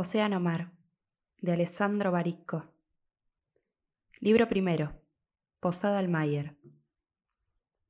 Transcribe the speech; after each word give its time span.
Océano 0.00 0.38
Mar, 0.38 0.70
de 1.40 1.50
Alessandro 1.50 2.12
Baricco. 2.12 2.72
Libro 4.20 4.48
primero. 4.48 5.02
Posada 5.58 5.98
Almayer. 5.98 6.56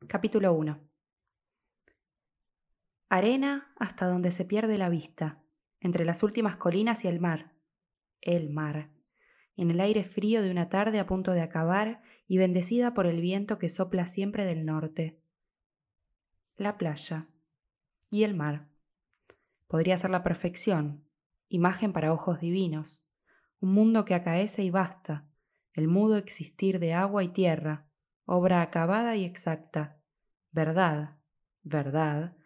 Capítulo 0.06 0.54
1. 0.54 0.88
Arena 3.10 3.74
hasta 3.78 4.06
donde 4.06 4.30
se 4.30 4.46
pierde 4.46 4.78
la 4.78 4.88
vista, 4.88 5.42
entre 5.80 6.06
las 6.06 6.22
últimas 6.22 6.56
colinas 6.56 7.04
y 7.04 7.08
el 7.08 7.20
mar. 7.20 7.52
El 8.22 8.48
mar. 8.48 8.90
En 9.58 9.70
el 9.70 9.78
aire 9.78 10.02
frío 10.02 10.40
de 10.40 10.50
una 10.50 10.70
tarde 10.70 11.00
a 11.00 11.06
punto 11.06 11.32
de 11.32 11.42
acabar 11.42 12.00
y 12.26 12.38
bendecida 12.38 12.94
por 12.94 13.06
el 13.06 13.20
viento 13.20 13.58
que 13.58 13.68
sopla 13.68 14.06
siempre 14.06 14.46
del 14.46 14.64
norte. 14.64 15.20
La 16.56 16.78
playa. 16.78 17.28
Y 18.10 18.22
el 18.22 18.34
mar. 18.34 18.66
Podría 19.66 19.98
ser 19.98 20.08
la 20.08 20.22
perfección, 20.22 21.06
imagen 21.48 21.92
para 21.92 22.12
ojos 22.12 22.40
divinos, 22.40 23.06
un 23.60 23.72
mundo 23.72 24.04
que 24.04 24.14
acaece 24.14 24.62
y 24.62 24.70
basta, 24.70 25.26
el 25.72 25.88
mudo 25.88 26.16
existir 26.16 26.78
de 26.78 26.94
agua 26.94 27.24
y 27.24 27.28
tierra, 27.28 27.88
obra 28.24 28.62
acabada 28.62 29.16
y 29.16 29.24
exacta, 29.24 30.00
verdad, 30.50 31.18
verdad, 31.62 32.36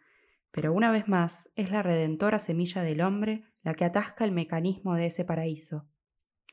pero 0.50 0.72
una 0.72 0.90
vez 0.90 1.08
más 1.08 1.50
es 1.56 1.70
la 1.70 1.82
redentora 1.82 2.38
semilla 2.38 2.82
del 2.82 3.00
hombre 3.00 3.44
la 3.62 3.74
que 3.74 3.84
atasca 3.84 4.24
el 4.24 4.32
mecanismo 4.32 4.94
de 4.94 5.06
ese 5.06 5.24
paraíso. 5.24 5.88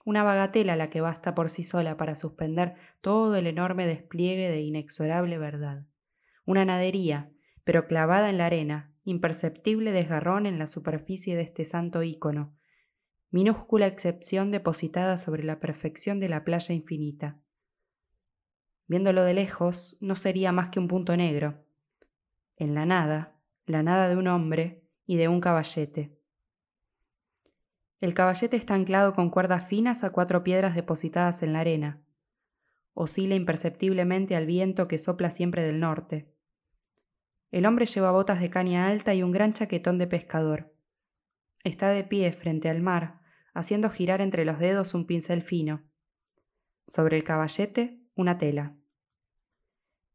Una 0.06 0.24
bagatela 0.24 0.76
la 0.76 0.90
que 0.90 1.02
basta 1.02 1.36
por 1.36 1.50
sí 1.50 1.64
sola 1.64 1.98
para 1.98 2.16
suspender 2.16 2.76
todo 3.02 3.36
el 3.36 3.46
enorme 3.46 3.86
despliegue 3.86 4.50
de 4.50 4.62
inexorable 4.62 5.38
verdad. 5.38 5.86
Una 6.46 6.66
nadería, 6.66 7.32
pero 7.64 7.86
clavada 7.86 8.30
en 8.30 8.38
la 8.38 8.46
arena, 8.46 8.94
imperceptible 9.10 9.92
desgarrón 9.92 10.46
en 10.46 10.60
la 10.60 10.68
superficie 10.68 11.36
de 11.36 11.42
este 11.42 11.66
santo 11.66 12.04
ícono, 12.04 12.56
minúscula 13.32 13.88
excepción 13.88 14.52
depositada 14.52 15.18
sobre 15.18 15.44
la 15.44 15.60
perfección 15.60 16.20
de 16.20 16.30
la 16.30 16.44
playa 16.44 16.74
infinita. 16.74 17.40
Viéndolo 18.88 19.24
de 19.24 19.34
lejos, 19.34 19.98
no 20.00 20.16
sería 20.16 20.52
más 20.52 20.70
que 20.70 20.80
un 20.80 20.88
punto 20.88 21.16
negro. 21.16 21.64
En 22.56 22.74
la 22.74 22.86
nada, 22.86 23.36
la 23.66 23.84
nada 23.84 24.10
de 24.10 24.16
un 24.16 24.28
hombre 24.28 24.84
y 25.06 25.18
de 25.18 25.28
un 25.28 25.42
caballete. 25.42 26.18
El 28.00 28.14
caballete 28.14 28.58
está 28.58 28.76
anclado 28.76 29.14
con 29.14 29.30
cuerdas 29.30 29.68
finas 29.68 30.04
a 30.04 30.12
cuatro 30.12 30.44
piedras 30.44 30.74
depositadas 30.74 31.44
en 31.44 31.54
la 31.54 31.60
arena. 31.60 32.02
Oscila 32.94 33.36
imperceptiblemente 33.36 34.36
al 34.36 34.46
viento 34.46 34.88
que 34.88 34.98
sopla 34.98 35.32
siempre 35.32 35.64
del 35.64 35.80
norte. 35.80 36.34
El 37.52 37.66
hombre 37.66 37.86
lleva 37.86 38.12
botas 38.12 38.40
de 38.40 38.50
caña 38.50 38.88
alta 38.88 39.14
y 39.14 39.24
un 39.24 39.32
gran 39.32 39.54
chaquetón 39.54 39.98
de 39.98 40.08
pescador. 40.08 40.74
Está 41.64 41.90
de 41.90 42.04
pie 42.04 42.32
frente 42.32 42.70
al 42.70 42.82
mar, 42.82 43.22
haciendo 43.54 43.90
girar 43.90 44.22
entre 44.22 44.46
los 44.46 44.60
dedos 44.60 44.94
un 44.94 45.06
pincel 45.06 45.42
fino. 45.42 45.84
Sobre 46.86 47.18
el 47.18 47.24
caballete, 47.24 48.02
una 48.16 48.38
tela. 48.38 48.76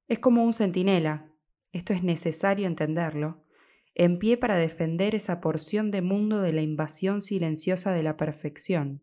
Es 0.06 0.18
como 0.18 0.44
un 0.44 0.52
centinela, 0.52 1.32
esto 1.72 1.92
es 1.92 2.02
necesario 2.02 2.66
entenderlo, 2.66 3.44
en 3.94 4.18
pie 4.18 4.36
para 4.36 4.56
defender 4.56 5.14
esa 5.14 5.40
porción 5.40 5.90
de 5.90 6.02
mundo 6.02 6.40
de 6.40 6.52
la 6.52 6.62
invasión 6.62 7.20
silenciosa 7.20 7.92
de 7.92 8.02
la 8.02 8.16
perfección, 8.16 9.02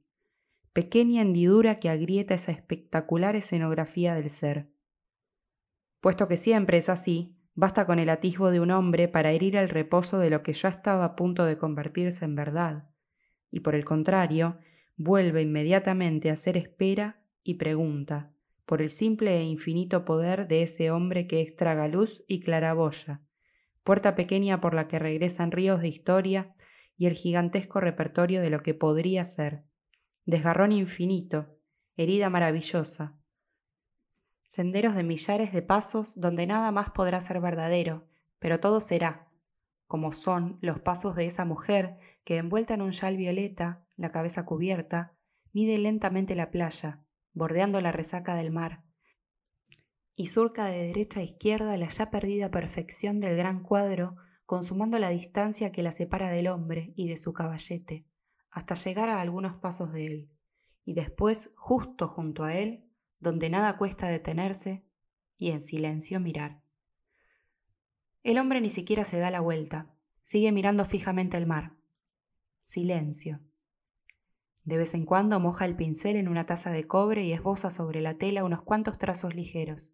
pequeña 0.73 1.21
hendidura 1.21 1.79
que 1.79 1.89
agrieta 1.89 2.33
esa 2.33 2.51
espectacular 2.51 3.35
escenografía 3.35 4.15
del 4.15 4.29
ser. 4.29 4.69
Puesto 6.01 6.27
que 6.27 6.37
siempre 6.37 6.77
es 6.77 6.89
así, 6.89 7.35
Basta 7.61 7.85
con 7.85 7.99
el 7.99 8.09
atisbo 8.09 8.49
de 8.49 8.59
un 8.59 8.71
hombre 8.71 9.07
para 9.07 9.29
herir 9.29 9.55
el 9.55 9.69
reposo 9.69 10.17
de 10.17 10.31
lo 10.31 10.41
que 10.41 10.51
ya 10.51 10.69
estaba 10.69 11.05
a 11.05 11.15
punto 11.15 11.45
de 11.45 11.59
convertirse 11.59 12.25
en 12.25 12.33
verdad, 12.33 12.89
y 13.51 13.59
por 13.59 13.75
el 13.75 13.85
contrario, 13.85 14.57
vuelve 14.97 15.43
inmediatamente 15.43 16.31
a 16.31 16.33
hacer 16.33 16.57
espera 16.57 17.23
y 17.43 17.59
pregunta, 17.59 18.33
por 18.65 18.81
el 18.81 18.89
simple 18.89 19.37
e 19.37 19.43
infinito 19.43 20.05
poder 20.05 20.47
de 20.47 20.63
ese 20.63 20.89
hombre 20.89 21.27
que 21.27 21.41
es 21.41 21.55
tragaluz 21.55 22.23
y 22.27 22.39
claraboya, 22.39 23.21
puerta 23.83 24.15
pequeña 24.15 24.59
por 24.59 24.73
la 24.73 24.87
que 24.87 24.97
regresan 24.97 25.51
ríos 25.51 25.81
de 25.81 25.89
historia 25.89 26.55
y 26.97 27.05
el 27.05 27.13
gigantesco 27.13 27.79
repertorio 27.79 28.41
de 28.41 28.49
lo 28.49 28.63
que 28.63 28.73
podría 28.73 29.23
ser, 29.23 29.65
desgarrón 30.25 30.71
infinito, 30.71 31.59
herida 31.95 32.27
maravillosa, 32.31 33.20
senderos 34.51 34.95
de 34.95 35.03
millares 35.03 35.53
de 35.53 35.61
pasos 35.61 36.19
donde 36.19 36.45
nada 36.45 36.73
más 36.73 36.89
podrá 36.89 37.21
ser 37.21 37.39
verdadero, 37.39 38.05
pero 38.37 38.59
todo 38.59 38.81
será, 38.81 39.31
como 39.87 40.11
son 40.11 40.57
los 40.59 40.77
pasos 40.77 41.15
de 41.15 41.25
esa 41.25 41.45
mujer 41.45 41.97
que 42.25 42.35
envuelta 42.35 42.73
en 42.73 42.81
un 42.81 42.91
chal 42.91 43.15
violeta, 43.15 43.87
la 43.95 44.11
cabeza 44.11 44.43
cubierta, 44.43 45.15
mide 45.53 45.77
lentamente 45.77 46.35
la 46.35 46.51
playa, 46.51 46.99
bordeando 47.31 47.79
la 47.79 47.93
resaca 47.93 48.35
del 48.35 48.51
mar, 48.51 48.83
y 50.15 50.25
surca 50.25 50.65
de 50.65 50.87
derecha 50.87 51.21
a 51.21 51.23
izquierda 51.23 51.77
la 51.77 51.87
ya 51.87 52.11
perdida 52.11 52.51
perfección 52.51 53.21
del 53.21 53.37
gran 53.37 53.63
cuadro, 53.63 54.17
consumando 54.45 54.99
la 54.99 55.11
distancia 55.11 55.71
que 55.71 55.81
la 55.81 55.93
separa 55.93 56.27
del 56.27 56.49
hombre 56.49 56.91
y 56.97 57.07
de 57.07 57.15
su 57.15 57.31
caballete, 57.31 58.05
hasta 58.49 58.75
llegar 58.75 59.07
a 59.07 59.21
algunos 59.21 59.55
pasos 59.55 59.93
de 59.93 60.07
él, 60.07 60.29
y 60.83 60.93
después, 60.93 61.53
justo 61.55 62.09
junto 62.09 62.43
a 62.43 62.53
él, 62.55 62.90
donde 63.21 63.49
nada 63.49 63.77
cuesta 63.77 64.07
detenerse 64.07 64.83
y 65.37 65.51
en 65.51 65.61
silencio 65.61 66.19
mirar. 66.19 66.61
El 68.23 68.37
hombre 68.37 68.59
ni 68.59 68.69
siquiera 68.69 69.05
se 69.05 69.17
da 69.17 69.31
la 69.31 69.39
vuelta, 69.39 69.95
sigue 70.23 70.51
mirando 70.51 70.83
fijamente 70.83 71.37
el 71.37 71.47
mar. 71.47 71.77
Silencio. 72.63 73.39
De 74.63 74.77
vez 74.77 74.93
en 74.93 75.05
cuando 75.05 75.39
moja 75.39 75.65
el 75.65 75.75
pincel 75.75 76.15
en 76.15 76.27
una 76.27 76.45
taza 76.45 76.71
de 76.71 76.85
cobre 76.85 77.23
y 77.23 77.31
esboza 77.31 77.71
sobre 77.71 78.01
la 78.01 78.17
tela 78.17 78.43
unos 78.43 78.61
cuantos 78.61 78.97
trazos 78.97 79.33
ligeros. 79.33 79.93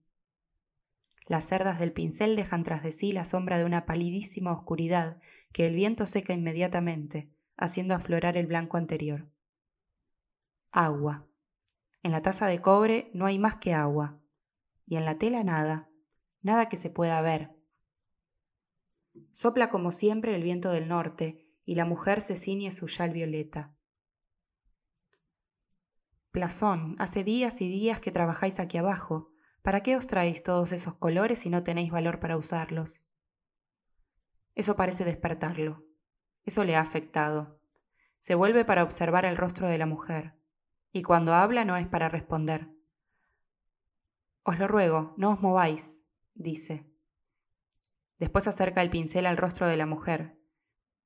Las 1.26 1.46
cerdas 1.46 1.80
del 1.80 1.94
pincel 1.94 2.36
dejan 2.36 2.64
tras 2.64 2.84
de 2.84 2.92
sí 2.92 3.12
la 3.12 3.26
sombra 3.26 3.58
de 3.58 3.66
una 3.66 3.86
palidísima 3.86 4.54
oscuridad 4.54 5.20
que 5.52 5.68
el 5.68 5.76
viento 5.76 6.06
seca 6.06 6.34
inmediatamente, 6.34 7.30
haciendo 7.58 7.96
aflorar 7.96 8.38
el 8.38 8.48
blanco 8.48 8.78
anterior. 8.78 9.30
Agua. 10.72 11.28
En 12.08 12.14
la 12.14 12.22
taza 12.22 12.48
de 12.48 12.62
cobre 12.62 13.12
no 13.14 13.26
hay 13.26 13.38
más 13.38 13.58
que 13.58 13.74
agua, 13.74 14.18
y 14.86 14.96
en 14.96 15.04
la 15.04 15.18
tela 15.18 15.44
nada, 15.44 15.90
nada 16.42 16.70
que 16.70 16.78
se 16.78 16.90
pueda 16.90 17.22
ver. 17.22 17.52
Sopla 19.34 19.70
como 19.70 19.92
siempre 19.92 20.34
el 20.34 20.42
viento 20.42 20.72
del 20.72 20.88
norte, 20.88 21.46
y 21.66 21.76
la 21.76 21.84
mujer 21.84 22.22
se 22.22 22.38
ciñe 22.38 22.72
su 22.72 22.88
yal 22.88 23.10
violeta. 23.10 23.76
Plazón, 26.32 26.96
hace 26.98 27.26
días 27.26 27.60
y 27.60 27.68
días 27.68 28.00
que 28.00 28.12
trabajáis 28.12 28.62
aquí 28.62 28.78
abajo. 28.78 29.34
¿Para 29.62 29.84
qué 29.84 29.98
os 29.98 30.08
traéis 30.08 30.44
todos 30.44 30.72
esos 30.72 30.96
colores 30.96 31.40
si 31.40 31.50
no 31.50 31.64
tenéis 31.64 31.92
valor 31.92 32.22
para 32.22 32.38
usarlos? 32.38 33.04
Eso 34.56 34.78
parece 34.78 35.04
despertarlo. 35.04 35.84
Eso 36.46 36.64
le 36.64 36.78
ha 36.78 36.80
afectado. 36.80 37.60
Se 38.22 38.34
vuelve 38.34 38.64
para 38.64 38.84
observar 38.84 39.26
el 39.26 39.36
rostro 39.36 39.68
de 39.68 39.78
la 39.78 39.88
mujer 39.88 40.37
y 40.98 41.04
cuando 41.04 41.34
habla 41.34 41.64
no 41.64 41.78
es 41.78 41.88
para 41.88 42.10
responder. 42.10 42.70
Os 44.44 44.58
lo 44.58 44.68
ruego, 44.68 45.14
no 45.18 45.32
os 45.32 45.42
mováis, 45.42 46.04
dice. 46.34 46.86
Después 48.18 48.48
acerca 48.48 48.82
el 48.82 48.90
pincel 48.90 49.28
al 49.28 49.38
rostro 49.38 49.68
de 49.68 49.78
la 49.78 49.86
mujer, 49.86 50.40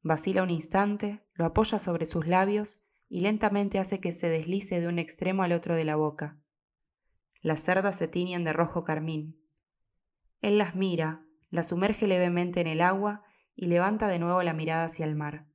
vacila 0.02 0.44
un 0.44 0.50
instante, 0.50 1.26
lo 1.34 1.46
apoya 1.46 1.78
sobre 1.78 2.06
sus 2.06 2.26
labios 2.26 2.82
y 3.10 3.20
lentamente 3.20 3.80
hace 3.80 4.00
que 4.00 4.14
se 4.14 4.30
deslice 4.30 4.80
de 4.80 4.88
un 4.88 4.98
extremo 4.98 5.44
al 5.44 5.52
otro 5.52 5.76
de 5.76 5.84
la 5.84 5.98
boca. 5.98 6.40
Las 7.42 7.62
cerdas 7.62 7.98
se 7.98 8.08
tiñen 8.08 8.46
de 8.46 8.54
rojo 8.54 8.86
carmín. 8.86 9.42
Él 10.42 10.58
las 10.58 10.76
mira, 10.76 11.26
las 11.50 11.68
sumerge 11.68 12.08
levemente 12.08 12.62
en 12.62 12.68
el 12.68 12.80
agua 12.80 13.24
y 13.56 13.66
levanta 13.66 14.08
de 14.08 14.20
nuevo 14.20 14.42
la 14.42 14.54
mirada 14.54 14.86
hacia 14.86 15.06
el 15.06 15.16
mar. 15.16 15.48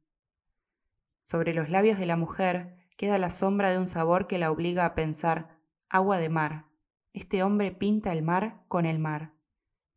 Sobre 1.23 1.55
los 1.55 1.71
labios 1.71 1.99
de 1.99 2.06
la 2.06 2.17
mujer 2.17 2.86
queda 2.96 3.19
la 3.19 3.31
sombra 3.31 3.70
de 3.70 3.78
un 3.78 3.87
sabor 3.87 4.26
que 4.26 4.38
la 4.38 4.50
obliga 4.50 4.84
a 4.84 4.94
pensar 4.94 5.58
agua 5.88 6.19
de 6.19 6.28
mar. 6.28 6.66
Este 7.12 7.43
hombre 7.43 7.70
pinta 7.70 8.12
el 8.12 8.22
mar 8.22 8.64
con 8.69 8.87
el 8.87 8.98
mar. 8.98 9.34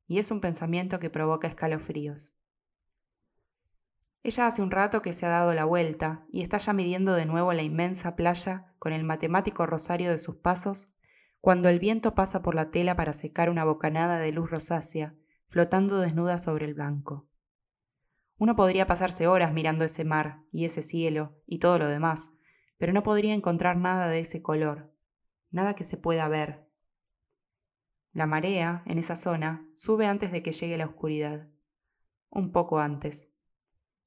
Y 0.07 0.19
es 0.19 0.31
un 0.31 0.41
pensamiento 0.41 0.99
que 0.99 1.09
provoca 1.09 1.47
escalofríos. 1.47 2.35
Ella 4.21 4.47
hace 4.47 4.61
un 4.61 4.71
rato 4.71 5.01
que 5.01 5.13
se 5.13 5.25
ha 5.25 5.29
dado 5.29 5.53
la 5.53 5.65
vuelta 5.65 6.25
y 6.29 6.41
está 6.41 6.57
ya 6.57 6.73
midiendo 6.73 7.13
de 7.13 7.25
nuevo 7.25 7.53
la 7.53 7.61
inmensa 7.61 8.15
playa 8.15 8.73
con 8.77 8.91
el 8.91 9.03
matemático 9.03 9.65
rosario 9.65 10.11
de 10.11 10.19
sus 10.19 10.35
pasos, 10.35 10.91
cuando 11.39 11.69
el 11.69 11.79
viento 11.79 12.15
pasa 12.15 12.41
por 12.41 12.53
la 12.53 12.69
tela 12.69 12.97
para 12.97 13.13
secar 13.13 13.49
una 13.49 13.63
bocanada 13.63 14.19
de 14.19 14.33
luz 14.33 14.49
rosácea, 14.49 15.15
flotando 15.47 15.99
desnuda 15.99 16.37
sobre 16.37 16.65
el 16.65 16.73
blanco. 16.73 17.27
Uno 18.37 18.55
podría 18.55 18.87
pasarse 18.87 19.27
horas 19.27 19.53
mirando 19.53 19.85
ese 19.85 20.03
mar 20.03 20.43
y 20.51 20.65
ese 20.65 20.81
cielo 20.81 21.37
y 21.45 21.59
todo 21.59 21.79
lo 21.79 21.87
demás, 21.87 22.31
pero 22.79 22.93
no 22.93 23.03
podría 23.03 23.35
encontrar 23.35 23.77
nada 23.77 24.07
de 24.07 24.21
ese 24.21 24.41
color, 24.41 24.91
nada 25.51 25.75
que 25.75 25.83
se 25.83 25.97
pueda 25.97 26.27
ver. 26.27 26.65
La 28.13 28.25
marea, 28.25 28.81
en 28.87 28.97
esa 28.97 29.15
zona, 29.15 29.67
sube 29.75 30.07
antes 30.07 30.31
de 30.31 30.41
que 30.41 30.53
llegue 30.53 30.77
la 30.77 30.85
oscuridad, 30.85 31.49
un 32.29 32.51
poco 32.51 32.79
antes. 32.79 33.31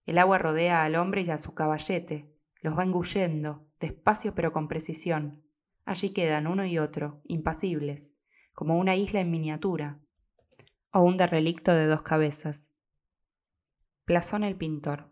El 0.06 0.18
agua 0.18 0.38
rodea 0.38 0.84
al 0.84 0.96
hombre 0.96 1.20
y 1.20 1.30
a 1.30 1.38
su 1.38 1.54
caballete, 1.54 2.34
los 2.62 2.76
va 2.76 2.82
engullendo, 2.82 3.68
despacio 3.78 4.34
pero 4.34 4.52
con 4.52 4.68
precisión. 4.68 5.44
Allí 5.84 6.10
quedan 6.10 6.46
uno 6.46 6.64
y 6.64 6.78
otro, 6.78 7.20
impasibles, 7.24 8.14
como 8.54 8.78
una 8.78 8.96
isla 8.96 9.20
en 9.20 9.30
miniatura, 9.30 10.00
o 10.92 11.02
un 11.02 11.18
derrelicto 11.18 11.74
de 11.74 11.86
dos 11.86 12.02
cabezas. 12.02 12.70
Plazón 14.04 14.44
el 14.44 14.56
pintor. 14.56 15.11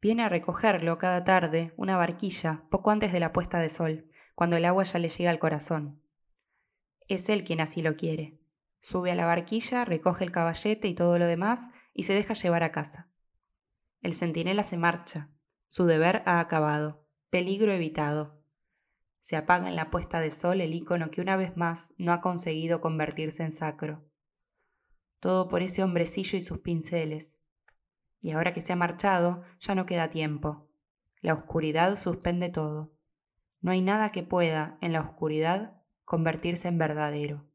Viene 0.00 0.22
a 0.22 0.28
recogerlo 0.28 0.96
cada 0.96 1.24
tarde 1.24 1.74
una 1.76 1.96
barquilla 1.96 2.64
poco 2.70 2.90
antes 2.90 3.12
de 3.12 3.20
la 3.20 3.32
puesta 3.32 3.58
de 3.58 3.68
sol, 3.68 4.06
cuando 4.34 4.56
el 4.56 4.64
agua 4.64 4.84
ya 4.84 4.98
le 4.98 5.10
llega 5.10 5.30
al 5.30 5.38
corazón. 5.38 6.02
Es 7.08 7.28
él 7.28 7.44
quien 7.44 7.60
así 7.60 7.82
lo 7.82 7.96
quiere. 7.96 8.38
Sube 8.80 9.10
a 9.10 9.14
la 9.14 9.26
barquilla, 9.26 9.84
recoge 9.84 10.24
el 10.24 10.32
caballete 10.32 10.88
y 10.88 10.94
todo 10.94 11.18
lo 11.18 11.26
demás 11.26 11.68
y 11.92 12.04
se 12.04 12.14
deja 12.14 12.34
llevar 12.34 12.62
a 12.62 12.72
casa. 12.72 13.10
El 14.00 14.14
centinela 14.14 14.62
se 14.62 14.78
marcha. 14.78 15.28
Su 15.68 15.84
deber 15.84 16.22
ha 16.24 16.40
acabado. 16.40 17.06
Peligro 17.28 17.72
evitado. 17.72 18.42
Se 19.20 19.36
apaga 19.36 19.68
en 19.68 19.76
la 19.76 19.90
puesta 19.90 20.20
de 20.20 20.30
sol 20.30 20.62
el 20.62 20.72
icono 20.72 21.10
que 21.10 21.20
una 21.20 21.36
vez 21.36 21.56
más 21.56 21.94
no 21.98 22.12
ha 22.12 22.22
conseguido 22.22 22.80
convertirse 22.80 23.42
en 23.42 23.52
sacro. 23.52 24.08
Todo 25.18 25.48
por 25.48 25.62
ese 25.62 25.82
hombrecillo 25.82 26.38
y 26.38 26.42
sus 26.42 26.60
pinceles. 26.60 27.39
Y 28.20 28.32
ahora 28.32 28.52
que 28.52 28.60
se 28.60 28.72
ha 28.72 28.76
marchado, 28.76 29.42
ya 29.60 29.74
no 29.74 29.86
queda 29.86 30.10
tiempo. 30.10 30.68
La 31.20 31.34
oscuridad 31.34 31.96
suspende 31.96 32.48
todo. 32.48 32.92
No 33.60 33.72
hay 33.72 33.82
nada 33.82 34.10
que 34.10 34.22
pueda, 34.22 34.78
en 34.80 34.92
la 34.92 35.00
oscuridad, 35.00 35.82
convertirse 36.04 36.68
en 36.68 36.78
verdadero. 36.78 37.49